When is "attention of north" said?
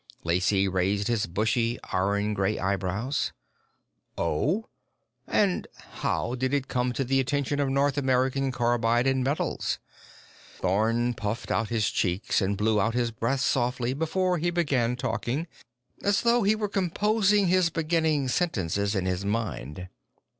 7.19-7.99